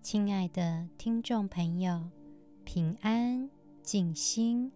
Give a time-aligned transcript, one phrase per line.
[0.00, 2.08] 亲爱的听众朋友，
[2.64, 3.50] 平安
[3.82, 4.72] 静心，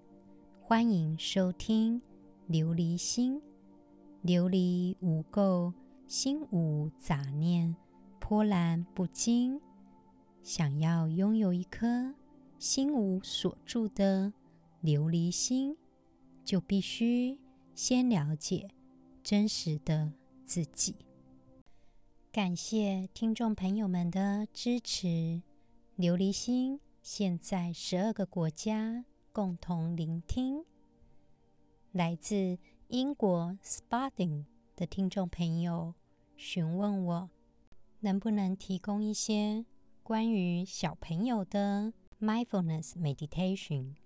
[0.60, 2.02] 欢迎收听
[2.50, 3.40] 琉璃心。
[4.24, 5.72] 琉璃无垢，
[6.06, 7.74] 心无杂念，
[8.20, 9.58] 波澜不惊。
[10.42, 12.12] 想要拥有一颗
[12.58, 14.32] 心无所住的
[14.82, 15.76] 琉璃心，
[16.44, 17.38] 就必须
[17.74, 18.68] 先了解
[19.22, 20.12] 真实的
[20.44, 20.96] 自己。
[22.32, 25.42] 感谢听众朋友们的支持。
[25.98, 29.04] 琉璃心现在十二个国家
[29.34, 30.64] 共同聆听。
[31.90, 32.56] 来自
[32.88, 35.94] 英国 Spalding 的听众朋友
[36.34, 37.30] 询问我，
[38.00, 39.66] 能不能提供一些
[40.02, 43.96] 关于小朋友的 Mindfulness Meditation？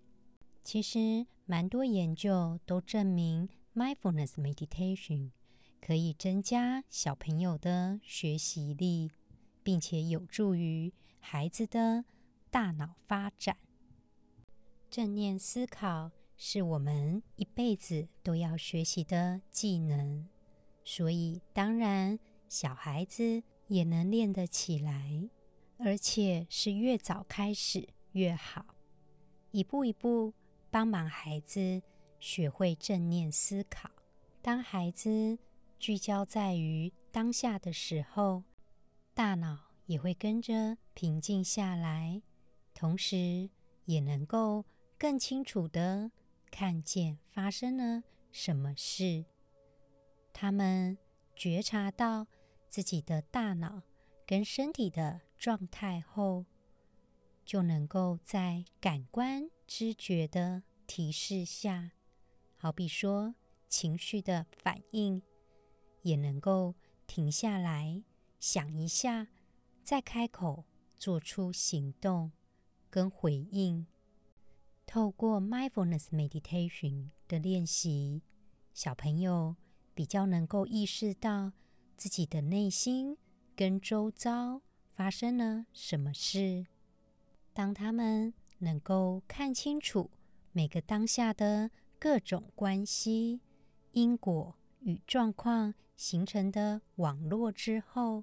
[0.65, 5.31] 其实，蛮多研究都证明 Mindfulness Meditation。
[5.81, 9.11] 可以增加小朋友的学习力，
[9.63, 12.05] 并且有助于孩子的
[12.51, 13.57] 大脑发展。
[14.91, 20.29] 正念思考是我们一辈子都要学习的技能，
[20.85, 25.29] 所以当然小孩子也能练得起来，
[25.79, 28.67] 而且是越早开始越好。
[29.51, 30.33] 一步一步
[30.71, 31.83] 帮忙孩子
[32.21, 33.91] 学会正念思考，
[34.41, 35.39] 当孩子
[35.79, 38.43] 聚焦在于当下的时候，
[39.15, 42.23] 大脑也会跟着平静下来，
[42.75, 43.51] 同时
[43.85, 44.65] 也能够
[44.99, 46.11] 更清楚的
[46.51, 49.27] 看见发生了什么事。
[50.33, 50.99] 他们
[51.35, 52.27] 觉察到
[52.69, 53.83] 自己的大脑
[54.27, 56.47] 跟身体的状态后，
[57.45, 61.93] 就能够在感官知觉的提示下，
[62.57, 63.35] 好比说
[63.69, 65.23] 情绪的反应。
[66.07, 66.77] 也能够
[67.09, 68.05] 停下来
[68.39, 69.27] 想一下，
[69.83, 72.31] 再开口做出行动
[72.89, 73.89] 跟回应。
[74.87, 78.23] 透过 Mindfulness Meditation 的练习，
[78.73, 79.57] 小朋友
[79.95, 81.53] 比较能够意识到
[81.97, 83.19] 自己的内心
[83.57, 84.63] 跟周遭
[84.95, 86.69] 发生了什么事。
[87.53, 90.13] 当他们能够看清楚
[90.53, 93.41] 每个当下的各种关系、
[93.91, 95.75] 因果与状况。
[95.97, 98.23] 形成的网络之后，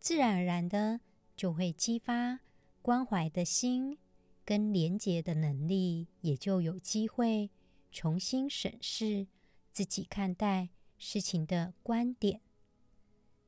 [0.00, 1.00] 自然而然的
[1.36, 2.40] 就会激发
[2.80, 3.98] 关怀的心
[4.44, 7.50] 跟连结的能力，也就有机会
[7.92, 9.26] 重新审视
[9.72, 12.40] 自己看待事情的观点，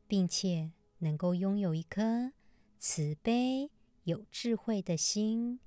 [0.06, 2.32] 并且能够拥有一颗
[2.78, 3.70] 慈悲
[4.04, 5.60] 有智慧的心。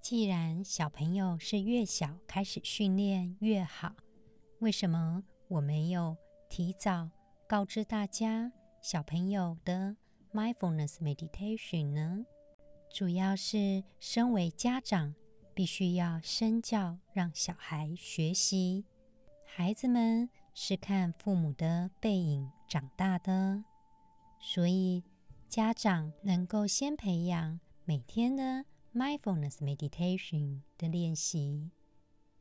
[0.00, 3.94] 既然小朋友是越小开始训练越好，
[4.60, 6.16] 为什么我没有
[6.50, 7.08] 提早
[7.46, 8.52] 告知大家
[8.82, 9.96] 小朋友的
[10.32, 12.26] mindfulness meditation 呢？
[12.92, 15.14] 主要是身为家长，
[15.54, 18.84] 必须要身教，让小孩学习。
[19.46, 23.62] 孩子们是看父母的背影长大的，
[24.40, 25.04] 所以
[25.48, 31.70] 家长能够先培养每天的 mindfulness meditation 的练习，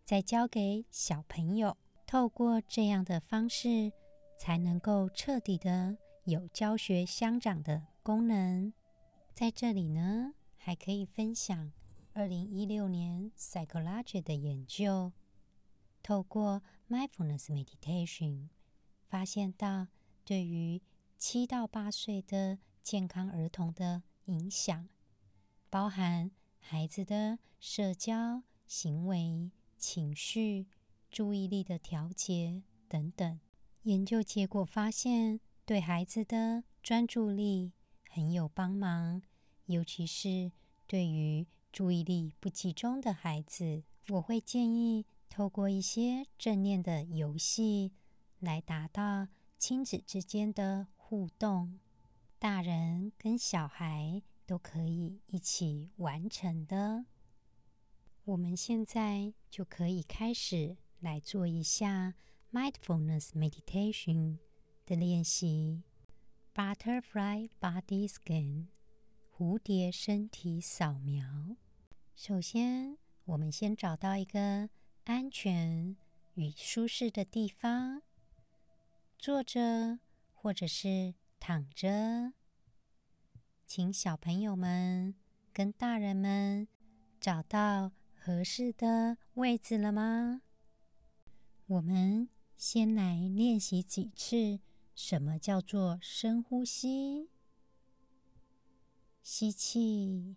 [0.03, 1.77] 再教给小朋友。
[2.07, 3.91] 透过这样的方式，
[4.39, 8.71] 才能够彻底的有教学相长的功能。
[9.33, 11.73] 在这里呢，还可以分享
[12.13, 15.11] 二零一六年 Psychology 的研究，
[16.01, 18.47] 透过 Mindfulness Meditation，
[19.09, 19.89] 发现到
[20.23, 20.81] 对于
[21.17, 24.87] 七到八岁的健康儿童的影响，
[25.69, 30.67] 包含孩子的社交、行为、情绪。
[31.11, 33.39] 注意力的调节等等，
[33.83, 37.71] 研究结果发现，对孩子的专注力
[38.09, 39.21] 很有帮忙，
[39.65, 40.51] 尤其是
[40.85, 47.93] 对于注意力不集中的孩子，我会建议透过一些正念的游戏
[48.39, 51.79] 来达到亲子之间的互动，
[52.37, 57.05] 大人跟小孩都可以一起完成的。
[58.25, 60.77] 我们现在就可以开始。
[61.01, 62.15] 来做一下
[62.51, 64.37] mindfulness meditation
[64.85, 65.83] 的练习
[66.55, 68.67] ，Butterfly Body Scan
[69.31, 71.55] 蝴蝶身体扫描。
[72.15, 74.69] 首先，我们先找到一个
[75.03, 75.95] 安全
[76.33, 78.01] 与舒适的地方，
[79.19, 79.99] 坐着
[80.33, 82.33] 或者是躺着。
[83.67, 85.13] 请小朋友们
[85.53, 86.67] 跟大人们
[87.21, 90.41] 找到合适的位置了吗？
[91.67, 92.27] 我们
[92.59, 94.59] 先来练习几次，
[94.93, 97.29] 什么叫做深呼吸？
[99.23, 100.35] 吸气，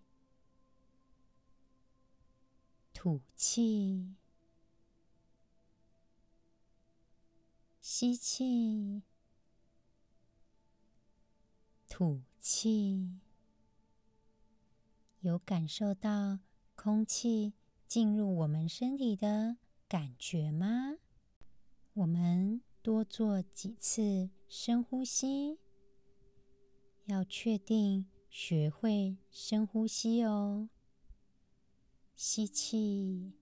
[2.94, 4.14] 吐气，
[7.80, 9.02] 吸气，
[11.88, 13.18] 吐气。
[15.22, 16.38] 有感受到
[16.76, 17.54] 空气
[17.88, 19.56] 进入我们身体的
[19.88, 20.98] 感觉吗？
[21.94, 25.58] 我们多做几次深呼吸，
[27.04, 30.70] 要确定学会深呼吸哦。
[32.16, 33.34] 吸气，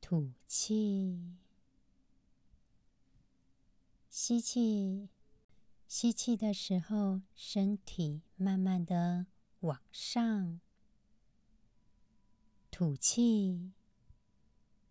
[0.00, 1.36] 吐气，
[4.08, 5.08] 吸气。
[5.86, 9.26] 吸气的时候，身体慢慢的
[9.60, 10.58] 往上；
[12.72, 13.70] 吐气。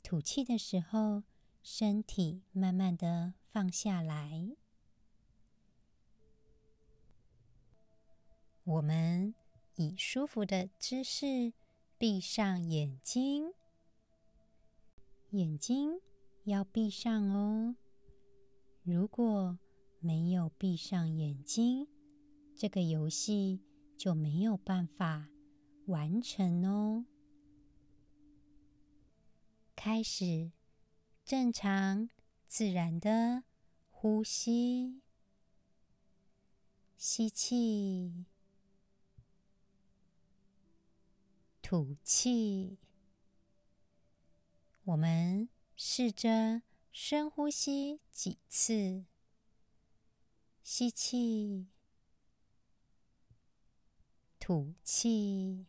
[0.06, 1.24] 吐气的时候，
[1.63, 4.56] 身体慢慢的放下来。
[8.63, 9.34] 我们
[9.78, 11.54] 以舒服的姿势
[11.98, 13.52] 闭上眼睛，
[15.31, 16.00] 眼睛
[16.44, 17.75] 要闭上哦。
[18.84, 19.58] 如果
[20.00, 21.88] 没有闭上眼睛，
[22.56, 23.60] 这个游戏
[23.98, 25.28] 就没有办法
[25.88, 27.06] 完成哦。
[29.75, 30.51] 开始
[31.24, 32.10] 正常
[32.48, 33.44] 自然的
[33.92, 35.01] 呼吸，
[36.98, 38.25] 吸气，
[41.62, 42.77] 吐气。
[44.86, 46.62] 我们试着
[46.92, 49.06] 深呼吸几次，
[50.63, 51.68] 吸气，
[54.39, 55.66] 吐气。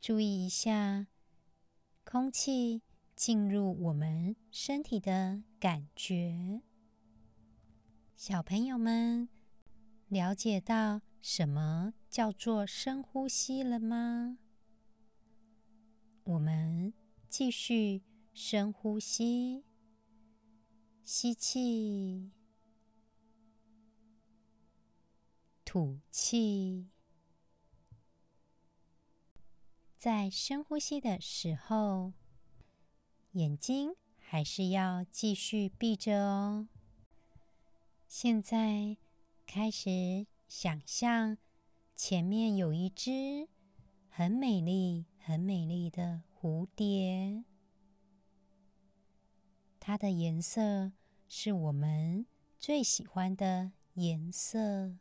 [0.00, 1.08] 注意一下
[2.04, 2.80] 空气
[3.14, 6.62] 进入我们身体的感觉。
[8.16, 9.28] 小朋友们，
[10.08, 14.38] 了解到什么叫做深呼吸了吗？
[16.24, 16.94] 我们
[17.28, 18.02] 继续
[18.32, 19.66] 深呼吸，
[21.04, 22.30] 吸气，
[25.62, 26.88] 吐气。
[30.00, 32.14] 在深呼吸的时候，
[33.32, 36.68] 眼睛还是要继续闭着哦。
[38.08, 38.96] 现在
[39.46, 41.36] 开始想象
[41.94, 43.46] 前面有一只
[44.08, 47.44] 很美丽、很美丽的蝴蝶，
[49.78, 50.92] 它的颜色
[51.28, 52.24] 是我们
[52.58, 54.96] 最喜欢的颜色。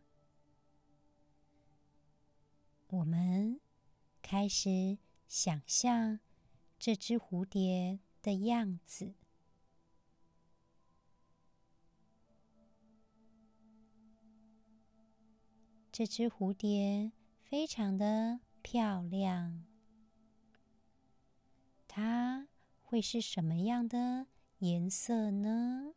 [2.90, 3.62] 我们。
[4.32, 6.20] 开始想象
[6.78, 9.16] 这只蝴蝶的样子。
[15.92, 17.12] 这只蝴蝶
[17.42, 19.66] 非常的漂亮。
[21.88, 22.48] 它
[22.84, 24.28] 会是什么样的
[24.60, 25.96] 颜色呢？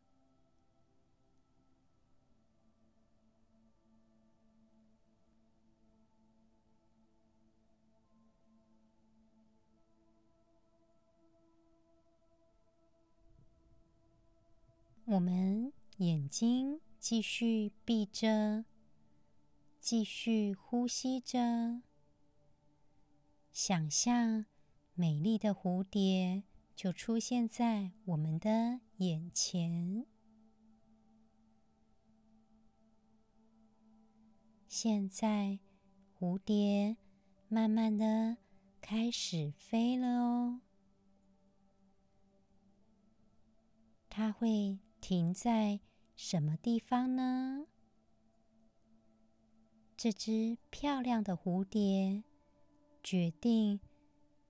[15.13, 18.65] 我们眼睛继续闭着，
[19.79, 21.83] 继续呼吸着，
[23.53, 24.47] 想象
[24.95, 26.45] 美丽的蝴蝶
[26.75, 30.07] 就出现在我们的眼前。
[34.67, 35.59] 现在，
[36.19, 36.97] 蝴蝶
[37.49, 38.39] 慢慢的
[38.81, 40.61] 开始飞了哦，
[44.09, 44.79] 它会。
[45.03, 45.81] 停在
[46.15, 47.67] 什么地方呢？
[49.97, 52.23] 这只漂亮的蝴蝶
[53.03, 53.81] 决定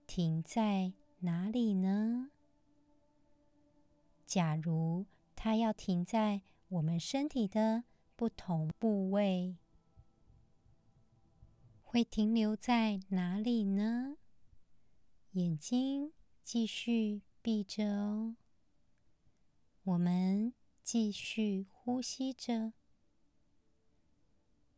[0.07, 2.31] 停在哪里呢？
[4.27, 9.57] 假如它要停在我们身体的不同部位，
[11.83, 14.19] 会停留在哪里呢？
[15.33, 16.13] 眼睛
[16.45, 18.37] 继续闭着哦。
[19.85, 22.73] 我们继续呼吸着，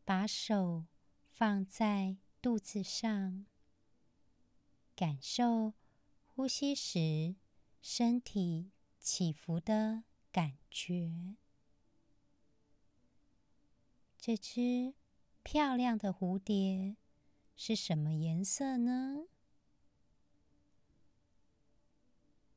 [0.03, 0.87] 把手
[1.31, 3.45] 放在肚子上，
[4.95, 5.75] 感受
[6.25, 7.35] 呼吸时
[7.83, 11.35] 身体起伏的感觉。
[14.17, 14.95] 这只
[15.43, 16.97] 漂亮的蝴蝶
[17.55, 19.27] 是什么颜色呢？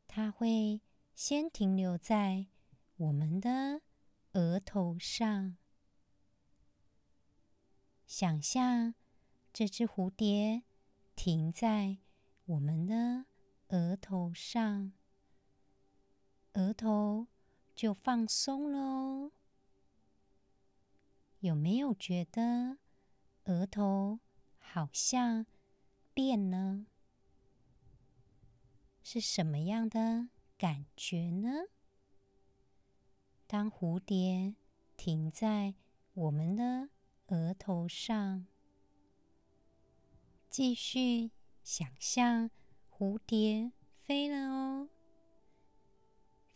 [0.07, 0.81] 它会。
[1.21, 2.47] 先停留在
[2.95, 3.83] 我们的
[4.35, 5.57] 额头上，
[8.07, 8.95] 想象
[9.53, 10.63] 这只蝴蝶
[11.17, 11.99] 停在
[12.45, 13.25] 我们的
[13.71, 14.93] 额头上，
[16.53, 17.27] 额头
[17.75, 19.33] 就放松了哦。
[21.41, 22.79] 有没有觉得
[23.47, 24.21] 额头
[24.57, 25.45] 好像
[26.15, 26.87] 变了？
[29.03, 31.49] 是什么样的感觉呢？
[33.47, 34.55] 当蝴蝶
[34.97, 35.75] 停在
[36.13, 36.91] 我们的
[37.29, 38.47] 额头上，
[40.51, 41.31] 继续
[41.63, 42.51] 想象
[42.91, 43.73] 蝴蝶
[44.03, 44.89] 飞了哦，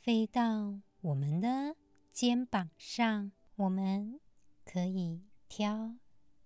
[0.00, 1.76] 飞到我们的
[2.10, 4.18] 肩膀上，我们。
[4.64, 5.96] 可以挑，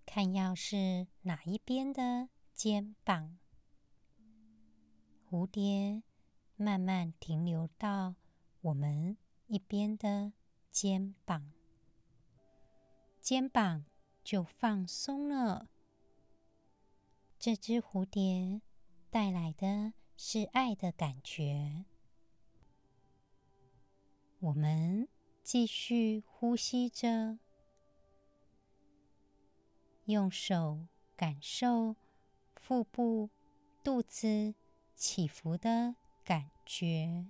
[0.06, 3.38] 看要是哪一边的肩膀。
[5.28, 6.02] 蝴蝶
[6.56, 8.14] 慢慢停留到
[8.62, 10.32] 我们一边的
[10.70, 11.52] 肩膀，
[13.20, 13.84] 肩膀
[14.24, 15.68] 就放松了。
[17.38, 18.62] 这只蝴蝶
[19.10, 21.84] 带来的是爱的感觉。
[24.40, 25.08] 我们
[25.42, 27.38] 继续呼吸着。
[30.06, 30.86] 用手
[31.16, 31.96] 感受
[32.54, 33.28] 腹部、
[33.82, 34.54] 肚子
[34.94, 35.96] 起伏的
[36.26, 37.24] 感觉，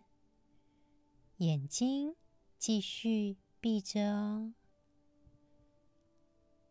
[1.37, 2.17] 眼睛
[2.57, 4.55] 继续闭着哦。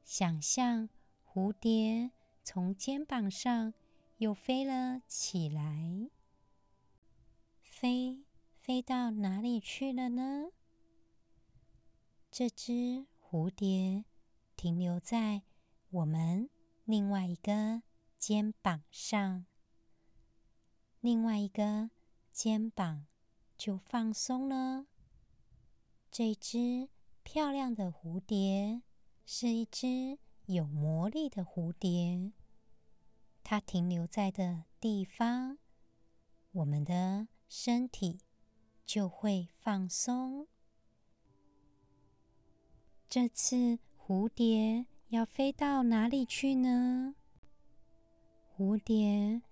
[0.04, 0.90] 想象
[1.24, 2.10] 蝴蝶
[2.44, 3.76] 从肩膀上
[4.18, 6.10] 又飞了起来，
[7.62, 8.26] 飞
[8.58, 10.48] 飞到哪里去了呢？
[12.32, 14.04] 这只蝴蝶
[14.56, 15.44] 停留在。
[15.92, 16.50] 我们
[16.86, 17.84] 另外一个
[18.18, 19.46] 肩膀上，
[21.00, 21.92] 另外一个
[22.36, 23.06] 肩膀
[23.58, 24.88] 就放松了。
[26.12, 26.90] 这只
[27.24, 28.82] 漂亮的蝴蝶
[29.26, 32.34] 是一只有魔力的蝴蝶，
[33.42, 35.58] 它停留在的地方，
[36.52, 38.20] 我们的身体
[38.86, 40.46] 就会放松。
[43.08, 44.88] 这次蝴蝶。
[45.10, 47.16] 要飞到哪里去呢？
[48.58, 49.44] 蝴蝶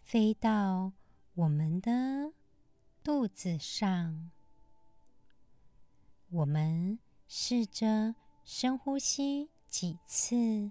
[0.00, 0.92] 飞到
[1.34, 2.32] 我们的
[3.02, 4.30] 肚子上。
[6.28, 10.70] 我们试着深呼吸几次，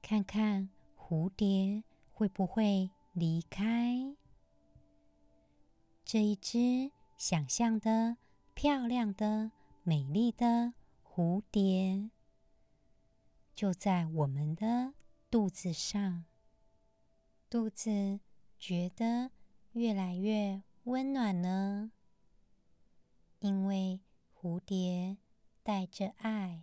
[0.00, 1.82] 看看蝴蝶
[2.12, 4.16] 会不会离开。
[6.04, 8.16] 这一只想象的
[8.54, 9.50] 漂亮的、
[9.82, 10.72] 美丽的
[11.04, 12.10] 蝴蝶。
[13.56, 14.94] 就在我们的
[15.28, 16.24] 肚子上，
[17.50, 18.20] 肚子
[18.62, 19.32] 觉得
[19.72, 21.90] 越来越温暖呢，
[23.40, 23.98] 因为
[24.32, 25.16] 蝴蝶
[25.64, 26.62] 带着爱。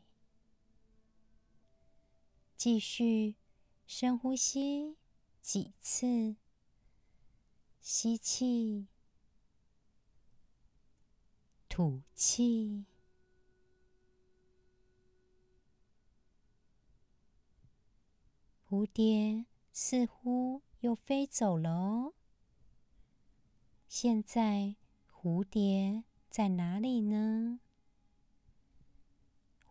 [2.56, 3.36] 继续
[3.86, 4.96] 深呼吸
[5.42, 6.38] 几次，
[7.82, 8.88] 吸气，
[11.68, 12.86] 吐气。
[18.70, 22.14] 蝴蝶似乎又飞走了哦。
[23.88, 24.76] 现在
[25.12, 27.60] 蝴蝶在哪里呢？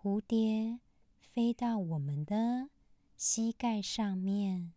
[0.00, 0.80] 蝴蝶
[1.18, 2.70] 飞到我们的
[3.16, 4.72] 膝盖上面，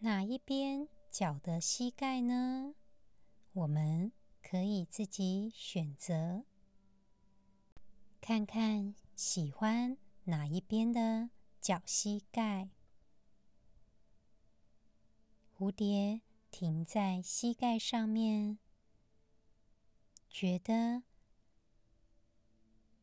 [0.00, 2.74] 哪一边脚的膝盖呢？
[3.52, 4.12] 我们
[4.42, 6.44] 可以自己选择，
[8.20, 12.68] 看看喜欢哪一边的脚膝盖。
[15.58, 16.20] 蝴蝶
[16.52, 18.60] 停在膝盖上面，
[20.30, 21.02] 觉得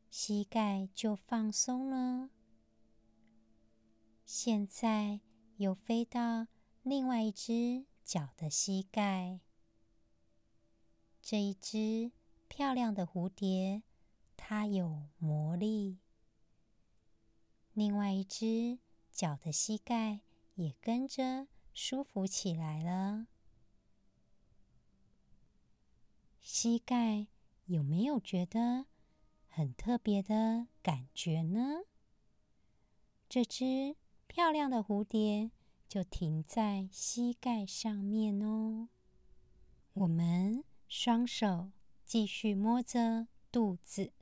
[0.10, 2.30] 膝盖就放松了。
[4.24, 5.20] 现在
[5.58, 6.48] 又飞到
[6.82, 9.42] 另外一只脚的膝盖。
[11.22, 12.14] 这一只
[12.48, 13.84] 漂亮的蝴蝶，
[14.38, 15.98] 它有魔力。
[17.74, 18.80] 另外一只
[19.12, 20.22] 脚的膝盖
[20.54, 21.48] 也跟着。
[21.76, 23.28] 舒服起来了，
[26.40, 27.28] 膝盖
[27.66, 28.86] 有没有觉得
[29.50, 31.82] 很特别的感觉呢？
[33.28, 35.52] 这只漂亮的蝴蝶
[35.86, 38.88] 就停在膝盖上面哦。
[39.92, 41.72] 我们双手
[42.06, 44.14] 继续摸着肚子，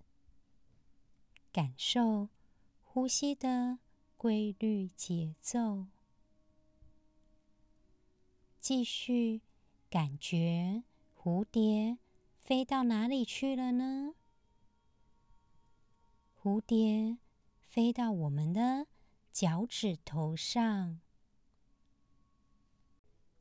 [1.51, 2.29] 感受
[2.81, 3.77] 呼吸的
[4.17, 5.85] 规律节奏。
[8.63, 9.41] 继续
[9.89, 10.85] 感觉
[11.21, 11.97] 蝴蝶
[12.39, 14.15] 飞到哪里去了呢？
[16.41, 17.17] 蝴蝶
[17.59, 18.87] 飞到我们的
[19.33, 21.01] 脚趾头上。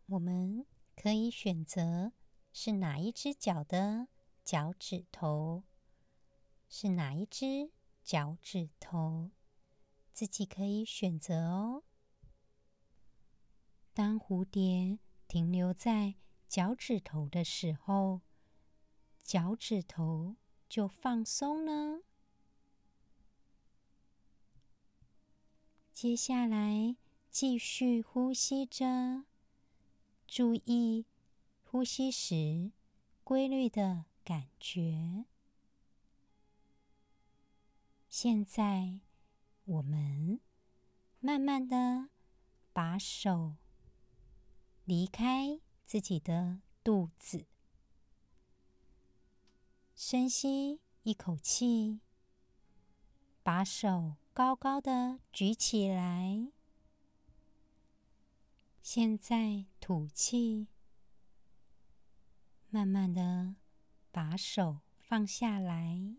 [0.07, 2.11] 我们可以选择
[2.53, 4.09] 是哪一只脚的
[4.45, 5.63] 脚趾头，
[6.69, 7.71] 是哪一只
[8.03, 9.31] 脚趾头，
[10.13, 11.85] 自己可以选择哦。
[13.95, 14.99] 当蝴蝶
[15.33, 18.21] 停留在脚趾头的时候，
[19.23, 20.37] 脚趾头
[20.69, 22.03] 就放松了。
[25.91, 26.97] 接下来
[27.31, 29.25] 继续呼吸着，
[30.29, 31.07] 注意
[31.65, 32.71] 呼吸时
[33.25, 35.25] 规律的感觉。
[38.11, 39.01] 现在
[39.65, 40.41] 我们
[41.21, 42.11] 慢慢的
[42.75, 43.55] 把手
[44.85, 47.47] 离开自己的肚子，
[49.95, 52.01] 深吸一口气，
[53.45, 56.49] 把手高高的举起来。
[58.83, 60.67] 现在吐气，
[62.69, 63.55] 慢慢的
[64.11, 66.17] 把手放下来。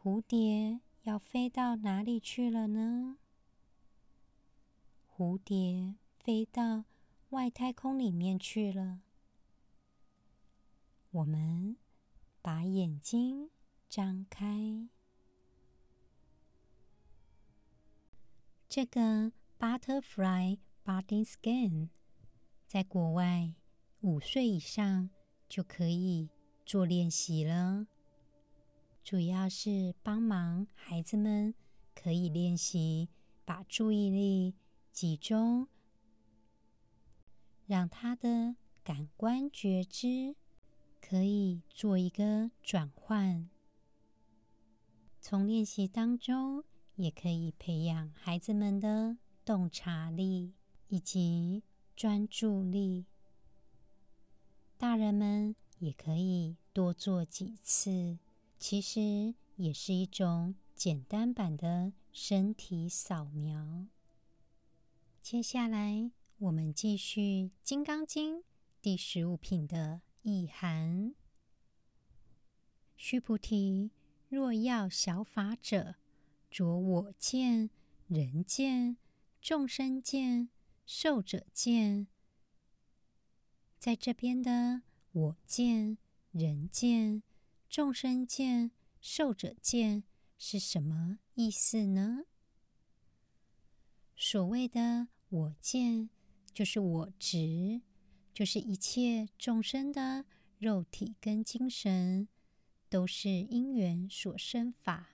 [0.00, 3.18] 蝴蝶要飞到哪里去了呢？
[5.08, 6.84] 蝴蝶飞到
[7.30, 9.00] 外太空里面去了。
[11.10, 11.76] 我们
[12.40, 13.50] 把眼睛
[13.88, 14.88] 张开。
[18.68, 21.88] 这个 Butterfly Body Scan
[22.68, 23.54] 在国外
[24.00, 25.10] 五岁以上
[25.48, 26.30] 就可以
[26.64, 27.88] 做练习了，
[29.02, 31.52] 主要是帮忙孩子们
[31.94, 33.08] 可以练习
[33.44, 34.54] 把注意力
[34.92, 35.68] 集中，
[37.66, 40.34] 让他的感官觉知
[41.00, 43.48] 可以做一个转换，
[45.20, 46.64] 从练习当中。
[46.96, 50.52] 也可以培养孩子们的洞察力
[50.88, 51.62] 以及
[51.96, 53.06] 专注力。
[54.76, 58.18] 大人们也可以多做几次，
[58.58, 63.86] 其实也是一种简单版的身体扫描。
[65.22, 66.10] 接下来，
[66.42, 67.20] 我们继续
[67.62, 68.38] 《金刚经》
[68.80, 71.14] 第十五品的意涵：
[72.96, 73.92] 须菩提，
[74.28, 75.94] 若要小法者。
[76.50, 77.70] 着我见、
[78.08, 78.96] 人见、
[79.40, 80.48] 众生见、
[80.84, 82.08] 寿者见，
[83.78, 85.96] 在这边的我见、
[86.32, 87.22] 人见、
[87.70, 90.02] 众生见、寿者见
[90.36, 92.24] 是什么意思呢？
[94.16, 96.10] 所谓的我见，
[96.52, 97.80] 就是我执，
[98.34, 100.24] 就是一切众生的
[100.58, 102.28] 肉体跟精神，
[102.88, 105.10] 都是因缘所生法。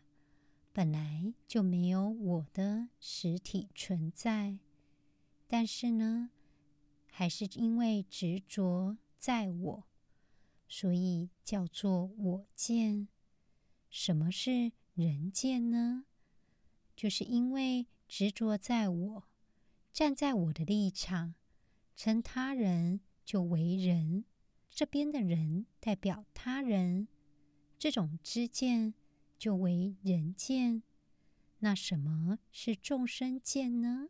[0.73, 4.59] 本来就没有我的实体存在，
[5.47, 6.31] 但是呢，
[7.11, 9.85] 还是因为执着在我，
[10.69, 13.09] 所以叫做我见。
[13.91, 16.05] 什么是人见呢？
[16.95, 19.25] 就是因为执着在我，
[19.93, 21.35] 站在我的立场，
[21.97, 24.25] 称他人就为人，
[24.71, 27.09] 这边的人代表他人，
[27.79, 28.95] 这种知见。
[29.39, 30.83] 就为人见，
[31.61, 34.09] 那什么是众生见呢？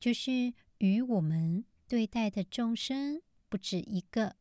[0.00, 4.34] 就是与我们对待的众生不止一个，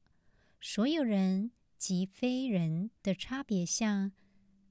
[0.60, 4.12] 所有人及非人的差别相，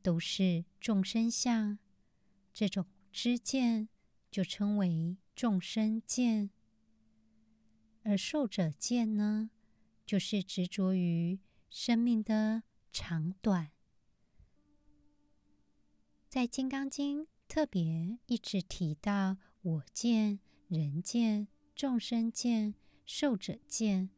[0.03, 1.79] 都是众生相。
[2.53, 3.89] 这种知见
[4.31, 6.51] 就称为众生见。
[8.03, 9.51] 而寿者见呢，
[10.07, 11.39] 就是执着于
[11.69, 12.63] 生命的
[12.93, 13.71] 长短。
[16.29, 20.39] 在《金刚经》特别一直提到我见、
[20.69, 24.11] 人见、众生见、寿者见，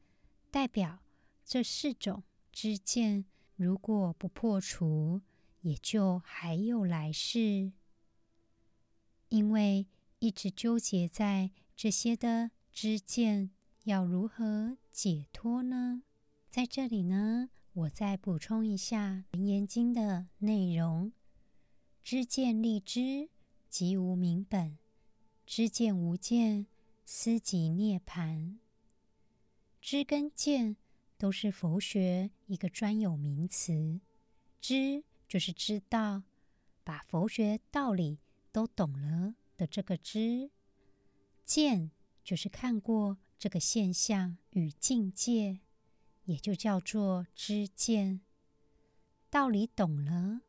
[0.50, 1.02] 代表
[1.44, 2.22] 这四种
[2.52, 3.24] 知见，
[3.56, 5.22] 如果不破除，
[5.62, 7.72] 也就还有来世。
[9.30, 9.86] 因为
[10.22, 13.50] 一直纠结在这些的知见，
[13.82, 16.04] 要如何解脱呢？
[16.48, 21.12] 在这里呢，我再补充一下《楞严经》的内容。
[22.04, 23.30] 知见立知，
[23.68, 24.76] 即无明本；
[25.44, 26.68] 知见无见，
[27.04, 28.58] 斯即涅槃。
[29.80, 30.76] 知跟见
[31.18, 34.00] 都是佛学一个专有名词。
[34.60, 36.22] 知就是知道，
[36.84, 38.20] 把佛学道理
[38.52, 40.50] 都懂了的这个知；
[41.44, 41.92] 见
[42.24, 45.60] 就是看过这个现象与境界，
[46.24, 48.22] 也就叫做知见。
[49.30, 50.40] 道理懂了。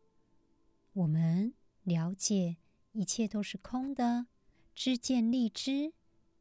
[0.93, 2.57] 我们了解
[2.91, 4.25] 一切都是空的，
[4.73, 5.93] 知见立知，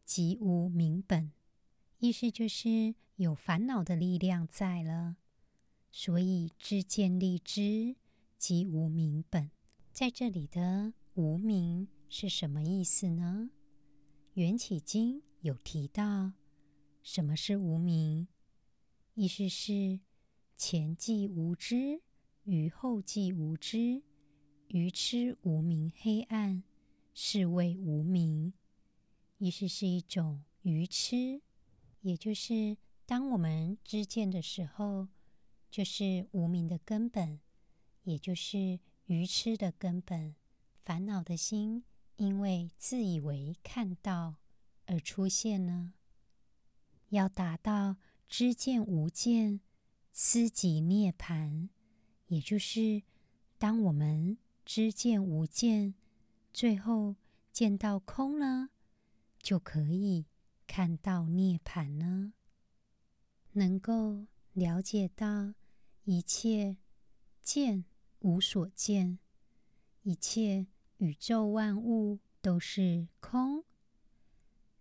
[0.06, 1.30] 即无明本。
[1.98, 5.16] 意思就是有烦恼的力量在了，
[5.90, 7.96] 所以知见立知，
[8.38, 9.50] 即无明本。
[9.92, 13.48] 在这里的无明是什么意思呢？
[14.34, 16.32] 缘起经有提到，
[17.02, 18.28] 什么是无明？
[19.14, 19.98] 意思是
[20.54, 22.02] 前既无知，
[22.44, 24.02] 于后即无知，
[24.66, 26.62] 愚痴无明黑暗，
[27.14, 28.52] 是谓无明。
[29.38, 31.40] 意思是一种愚痴，
[32.02, 35.08] 也就是当我们知见的时候，
[35.70, 37.40] 就是无明的根本，
[38.02, 40.34] 也就是愚痴的根本。
[40.84, 41.84] 烦恼的心，
[42.22, 44.36] 因为自以为看到
[44.86, 45.92] 而出现呢。
[47.08, 47.96] 要达到
[48.28, 49.60] 知见无见，
[50.12, 51.68] 思己涅槃，
[52.28, 53.02] 也就是
[53.58, 55.94] 当我们知见无见，
[56.52, 57.16] 最后
[57.50, 58.68] 见到空了，
[59.40, 60.26] 就可以
[60.68, 62.34] 看到涅槃了。
[63.54, 65.54] 能够了解到
[66.04, 66.76] 一切
[67.40, 67.84] 见
[68.20, 69.18] 无所见，
[70.02, 70.68] 一切
[71.02, 73.64] 宇宙万物都是空，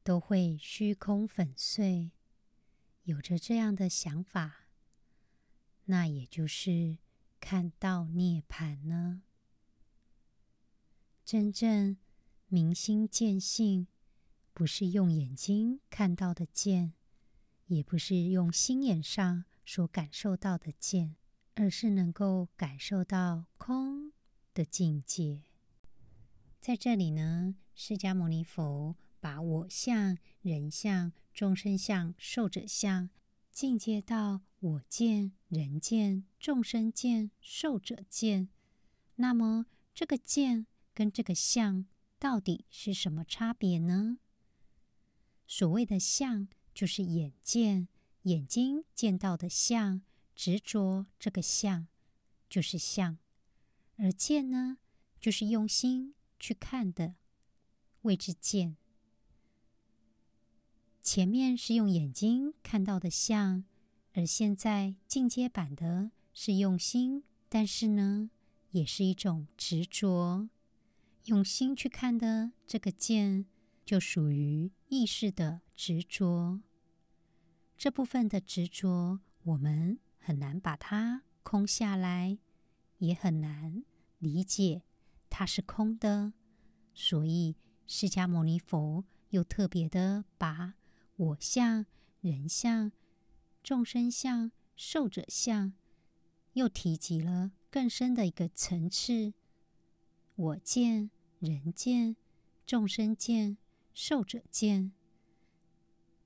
[0.04, 2.12] 都会虚空粉碎。
[3.06, 4.68] 有着这样的想法，
[5.86, 7.00] 那也就是
[7.40, 9.24] 看到涅槃呢。
[11.26, 11.98] 真正
[12.50, 13.88] 明心见性，
[14.54, 16.94] 不是用眼睛看到的见，
[17.66, 21.16] 也不是用心眼上所感受到的见，
[21.56, 24.12] 而是能够感受到空
[24.54, 25.42] 的境界。
[26.62, 33.10] 在这里呢，释迦牟尼佛把我相、人相、众生相、寿者相
[33.52, 38.48] 进阶到我见、人见、众生见、寿者见。
[39.16, 41.88] 那么，这个见跟这个相
[42.20, 44.20] 到底是什么差别呢？
[45.48, 47.88] 所谓的相，就是眼见，
[48.22, 50.04] 眼睛见到的相，
[50.36, 51.88] 执着这个相，
[52.48, 53.18] 就是相；
[53.98, 54.78] 而见呢，
[55.20, 57.14] 就是用心去看的，
[58.02, 58.76] 谓之见。
[61.00, 63.64] 前面是用眼睛看到的相，
[64.14, 68.32] 而现在进阶版的是用心，但是呢，
[68.72, 70.50] 也是一种执着。
[71.26, 73.46] 用心去看的这个见，
[73.86, 76.62] 就属于意识的执着。
[77.78, 82.38] 这部分的执着，我们很难把它空下来，
[82.98, 83.84] 也很难
[84.18, 84.84] 理解
[85.32, 86.34] 它是空的。
[86.94, 87.56] 所以，
[87.88, 90.76] 释迦牟尼佛又特别的把
[91.16, 91.88] 我相、
[92.20, 92.92] 人相、
[93.64, 95.74] 众生相、寿者相，
[96.54, 99.34] 又提及了更深的一个层次：
[100.36, 102.18] 我见、人见、
[102.68, 103.58] 众生见、
[103.94, 104.92] 寿者见。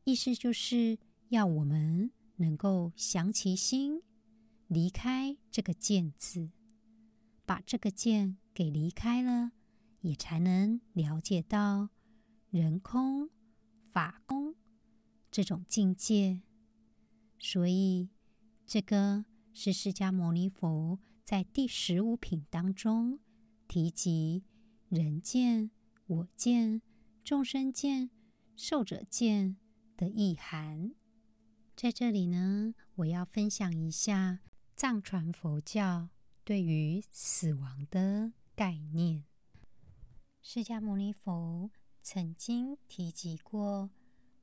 [0.04, 0.98] 意思就是
[1.30, 4.02] 要我们能够降其心，
[4.68, 6.50] 离开这个见字，
[7.46, 9.52] 把这个见给离开了，
[10.02, 11.90] 也才能了解到
[12.50, 13.30] 人空、
[13.92, 14.56] 法空。
[15.32, 16.42] 这种境界，
[17.38, 18.10] 所以
[18.66, 23.20] 这个是释迦牟尼佛在第十五品当中
[23.68, 24.46] 提及
[24.88, 25.72] 人见、
[26.06, 26.82] 我见、
[27.24, 28.10] 众生见、
[28.56, 29.58] 寿者见
[29.98, 30.96] 的意涵。
[31.76, 34.40] 在这里呢，我要分享一下
[34.78, 36.08] 藏传佛教
[36.46, 39.24] 对于死亡的概念。
[40.44, 41.72] 释迦牟尼佛
[42.04, 43.90] 曾经提及过。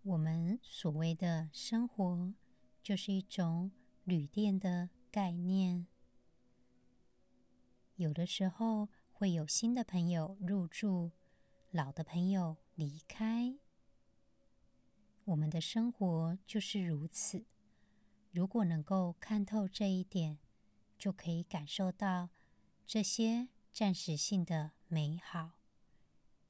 [0.03, 2.35] 我们所谓的生活，
[2.83, 3.71] 就是一种
[4.03, 5.87] 旅店的概念。
[7.95, 11.13] 有的时候会有新的朋友入住，
[11.71, 13.55] 老的朋友离开。
[15.27, 17.45] 我们的生活就是如此。
[18.33, 20.41] 如果能够看透这一点，
[21.03, 22.31] 就可以感受到
[22.87, 25.59] 这些暂时性的美好，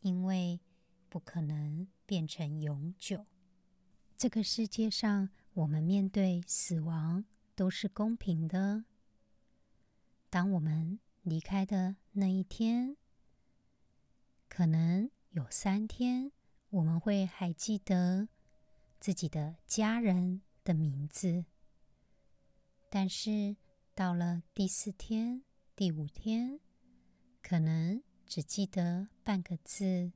[0.02, 0.60] 因为
[1.08, 3.24] 不可能变成永久。
[4.14, 8.84] 这个世界上，我们面对死亡都是公平的。
[10.28, 12.98] 当我们离开的那一天，
[14.50, 16.30] 可能有三天
[16.68, 18.28] 我们会还记得
[19.00, 21.46] 自己的家人的名字，
[22.90, 23.56] 但是
[23.94, 25.42] 到了第四天、
[25.76, 26.58] 第五天，
[27.42, 30.12] 可能只记得半个字，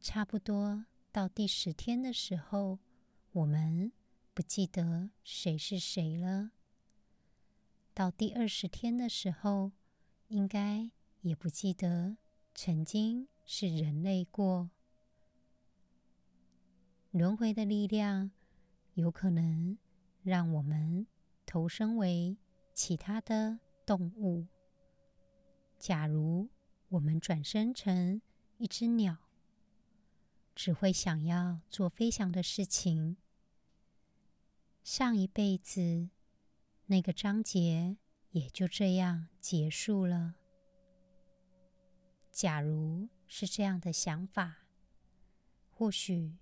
[0.00, 0.86] 差不多。
[1.10, 2.78] 到第十天的时候，
[3.32, 3.90] 我们
[4.32, 6.52] 不记得谁是谁了。
[7.92, 9.72] 到第二十天的时候，
[10.28, 12.18] 应该也不记得
[12.54, 14.70] 曾经是人类过。
[17.10, 18.30] 轮回的力量
[18.94, 19.76] 有可能
[20.22, 21.08] 让我们
[21.44, 22.36] 投生为
[22.74, 24.46] 其他的动物。
[25.78, 26.48] 假如
[26.88, 28.20] 我们转生成
[28.58, 29.16] 一只鸟，
[30.54, 33.16] 只会想要做飞翔的事情。
[34.82, 36.10] 上一辈子
[36.86, 37.96] 那个章节
[38.32, 40.34] 也就这样结束了。
[42.30, 44.66] 假如是这样的想法，
[45.70, 46.36] 或许。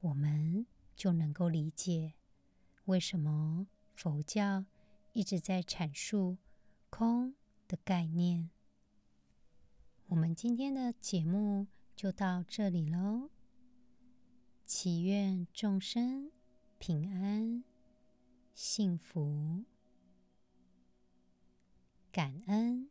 [0.00, 2.12] 我们就能够理解
[2.84, 4.66] 为什么佛教
[5.14, 6.36] 一直在阐述
[6.90, 7.34] 空
[7.68, 8.50] 的概念。
[10.08, 13.30] 我们今天的节目就到这里喽，
[14.66, 16.32] 祈愿众生
[16.78, 17.62] 平安、
[18.54, 19.64] 幸福、
[22.10, 22.90] 感恩。